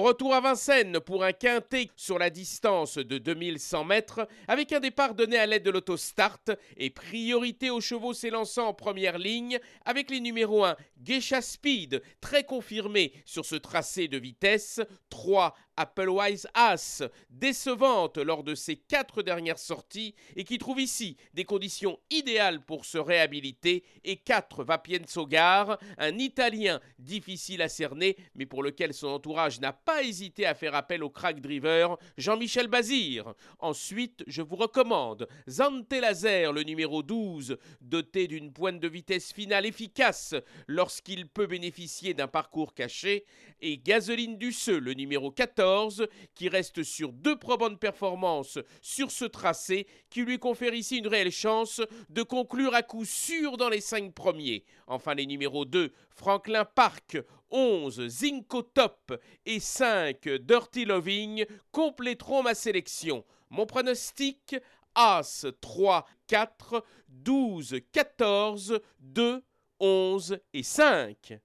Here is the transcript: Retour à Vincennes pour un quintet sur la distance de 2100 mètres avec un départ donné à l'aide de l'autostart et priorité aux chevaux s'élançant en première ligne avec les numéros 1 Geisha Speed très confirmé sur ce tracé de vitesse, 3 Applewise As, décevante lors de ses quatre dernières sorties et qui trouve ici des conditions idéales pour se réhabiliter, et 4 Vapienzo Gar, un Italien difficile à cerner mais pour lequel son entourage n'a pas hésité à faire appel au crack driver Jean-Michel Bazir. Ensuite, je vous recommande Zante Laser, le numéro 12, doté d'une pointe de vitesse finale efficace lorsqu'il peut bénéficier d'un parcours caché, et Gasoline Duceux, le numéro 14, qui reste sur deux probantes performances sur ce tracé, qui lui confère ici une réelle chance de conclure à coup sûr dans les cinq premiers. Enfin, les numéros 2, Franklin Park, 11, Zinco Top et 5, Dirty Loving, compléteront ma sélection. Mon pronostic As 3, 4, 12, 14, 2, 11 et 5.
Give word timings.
Retour 0.00 0.34
à 0.34 0.40
Vincennes 0.40 0.98
pour 1.00 1.24
un 1.24 1.32
quintet 1.32 1.88
sur 1.96 2.18
la 2.18 2.28
distance 2.28 2.98
de 2.98 3.18
2100 3.18 3.84
mètres 3.84 4.26
avec 4.48 4.72
un 4.72 4.80
départ 4.80 5.14
donné 5.14 5.38
à 5.38 5.46
l'aide 5.46 5.62
de 5.62 5.70
l'autostart 5.70 6.40
et 6.76 6.90
priorité 6.90 7.70
aux 7.70 7.80
chevaux 7.80 8.12
s'élançant 8.12 8.68
en 8.68 8.74
première 8.74 9.18
ligne 9.18 9.58
avec 9.84 10.10
les 10.10 10.20
numéros 10.20 10.64
1 10.64 10.76
Geisha 10.98 11.40
Speed 11.40 12.02
très 12.20 12.44
confirmé 12.44 13.12
sur 13.24 13.44
ce 13.44 13.56
tracé 13.56 14.08
de 14.08 14.18
vitesse, 14.18 14.80
3 15.10 15.54
Applewise 15.76 16.46
As, 16.54 17.02
décevante 17.30 18.18
lors 18.18 18.44
de 18.44 18.54
ses 18.54 18.76
quatre 18.76 19.22
dernières 19.22 19.58
sorties 19.58 20.14
et 20.36 20.44
qui 20.44 20.58
trouve 20.58 20.80
ici 20.80 21.16
des 21.34 21.44
conditions 21.44 21.98
idéales 22.10 22.64
pour 22.64 22.84
se 22.84 22.98
réhabiliter, 22.98 23.84
et 24.04 24.16
4 24.16 24.64
Vapienzo 24.64 25.26
Gar, 25.26 25.78
un 25.98 26.18
Italien 26.18 26.80
difficile 26.98 27.62
à 27.62 27.68
cerner 27.68 28.16
mais 28.34 28.46
pour 28.46 28.62
lequel 28.62 28.94
son 28.94 29.08
entourage 29.08 29.60
n'a 29.60 29.72
pas 29.84 30.02
hésité 30.02 30.46
à 30.46 30.54
faire 30.54 30.74
appel 30.74 31.02
au 31.02 31.10
crack 31.10 31.40
driver 31.40 31.98
Jean-Michel 32.16 32.68
Bazir. 32.68 33.34
Ensuite, 33.58 34.24
je 34.26 34.42
vous 34.42 34.56
recommande 34.56 35.28
Zante 35.48 35.92
Laser, 35.92 36.52
le 36.52 36.62
numéro 36.62 37.02
12, 37.02 37.56
doté 37.80 38.26
d'une 38.26 38.52
pointe 38.52 38.80
de 38.80 38.88
vitesse 38.88 39.32
finale 39.32 39.66
efficace 39.66 40.34
lorsqu'il 40.66 41.28
peut 41.28 41.46
bénéficier 41.46 42.14
d'un 42.14 42.28
parcours 42.28 42.74
caché, 42.74 43.24
et 43.60 43.78
Gasoline 43.78 44.36
Duceux, 44.38 44.78
le 44.78 44.94
numéro 44.94 45.30
14, 45.30 46.06
qui 46.34 46.48
reste 46.48 46.82
sur 46.82 47.12
deux 47.12 47.38
probantes 47.38 47.78
performances 47.78 48.58
sur 48.80 49.10
ce 49.10 49.24
tracé, 49.24 49.86
qui 50.10 50.22
lui 50.22 50.38
confère 50.38 50.74
ici 50.74 50.98
une 50.98 51.08
réelle 51.08 51.32
chance 51.32 51.80
de 52.10 52.22
conclure 52.22 52.74
à 52.74 52.82
coup 52.82 53.04
sûr 53.04 53.56
dans 53.56 53.68
les 53.68 53.80
cinq 53.80 54.12
premiers. 54.12 54.64
Enfin, 54.86 55.14
les 55.14 55.26
numéros 55.26 55.64
2, 55.64 55.92
Franklin 56.10 56.64
Park, 56.64 57.18
11, 57.54 58.08
Zinco 58.08 58.62
Top 58.62 59.14
et 59.46 59.60
5, 59.60 60.28
Dirty 60.40 60.84
Loving, 60.84 61.46
compléteront 61.70 62.42
ma 62.42 62.52
sélection. 62.52 63.24
Mon 63.48 63.64
pronostic 63.64 64.56
As 64.96 65.46
3, 65.60 66.04
4, 66.26 66.84
12, 67.08 67.76
14, 67.92 68.80
2, 68.98 69.42
11 69.78 70.38
et 70.52 70.62
5. 70.64 71.38